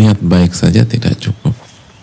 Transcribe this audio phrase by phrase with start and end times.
[0.00, 1.52] niat baik saja tidak cukup.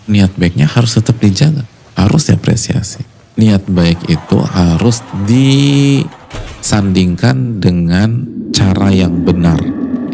[0.06, 1.66] Niat baiknya harus tetap dijaga,
[1.98, 3.02] harus diapresiasi.
[3.34, 8.22] Niat baik itu harus disandingkan dengan
[8.54, 9.58] cara yang benar.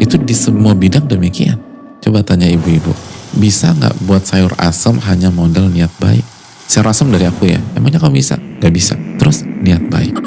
[0.01, 1.61] Itu di semua bidang demikian.
[2.01, 2.89] Coba tanya ibu-ibu,
[3.37, 6.25] bisa nggak buat sayur asam hanya modal niat baik?
[6.65, 8.41] Sayur asam dari aku ya, emangnya kamu bisa?
[8.57, 8.97] Gak bisa.
[9.21, 10.17] Terus niat baik.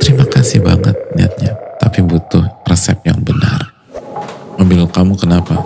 [0.00, 3.68] Terima kasih banget niatnya, tapi butuh resep yang benar.
[4.56, 5.60] Mobil kamu kenapa?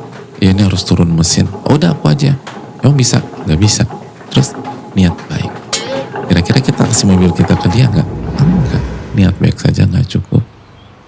[0.45, 1.49] Ya ini harus turun mesin.
[1.65, 2.37] Oh, udah aku aja.
[2.85, 3.17] Emang bisa?
[3.49, 3.89] Gak bisa.
[4.29, 4.53] Terus
[4.93, 5.49] niat baik.
[6.29, 8.05] Kira-kira kita kasih mobil kita ke dia nggak?
[8.45, 8.83] Enggak.
[9.17, 10.45] Niat baik saja nggak cukup.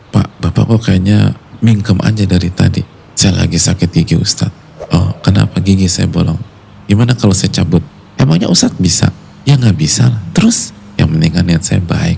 [0.09, 2.81] Pak, bapak kok kayaknya mingkem aja dari tadi.
[3.13, 4.89] Saya lagi sakit gigi Ustadz.
[4.97, 6.41] Oh, kenapa gigi saya bolong?
[6.89, 7.85] Gimana kalau saya cabut?
[8.17, 9.13] Emangnya Ustadz bisa?
[9.45, 10.21] Ya nggak bisa lah.
[10.33, 12.17] Terus yang penting kan niat saya baik.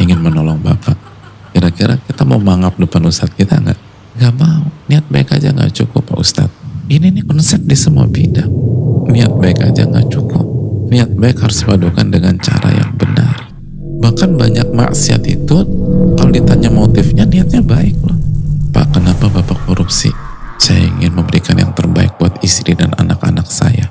[0.00, 0.96] Ingin menolong bapak.
[1.52, 3.80] Kira-kira kita mau mangap depan Ustadz kita nggak?
[4.16, 4.64] Nggak mau.
[4.88, 6.03] Niat baik aja nggak cukup
[7.04, 8.48] Ini nih konsep di semua bidang.
[9.12, 10.40] Niat baik aja nggak cukup.
[10.88, 13.52] Niat baik harus dipadukan dengan cara yang benar.
[14.00, 15.68] Bahkan banyak maksiat itu
[16.16, 18.16] kalau ditanya motifnya niatnya baik loh.
[18.72, 20.08] Pak kenapa Bapak korupsi?
[20.56, 23.84] Saya ingin memberikan yang terbaik buat istri dan anak-anak saya.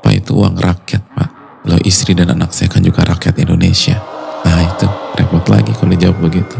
[0.00, 1.30] Pak itu uang rakyat Pak.
[1.68, 4.00] Lo istri dan anak saya kan juga rakyat Indonesia.
[4.40, 4.88] Nah itu
[5.20, 6.56] repot lagi kalau dijawab begitu.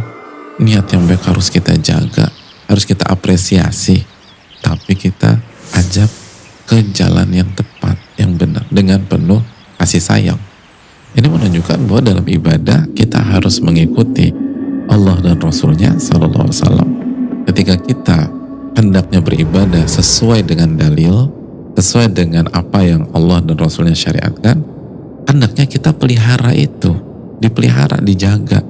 [0.60, 2.28] Niat yang baik harus kita jaga,
[2.68, 4.04] harus kita apresiasi.
[4.64, 5.13] Tapi kita
[9.94, 10.40] kasih sayang.
[11.14, 14.34] Ini menunjukkan bahwa dalam ibadah kita harus mengikuti
[14.90, 16.90] Allah dan Rasulnya Sallallahu Alaihi Wasallam.
[17.46, 18.18] Ketika kita
[18.74, 21.30] hendaknya beribadah sesuai dengan dalil,
[21.78, 24.66] sesuai dengan apa yang Allah dan Rasulnya syariatkan,
[25.30, 26.90] hendaknya kita pelihara itu,
[27.38, 28.66] dipelihara, dijaga.